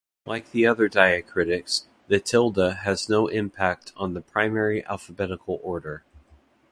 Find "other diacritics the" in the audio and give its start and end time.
0.65-2.19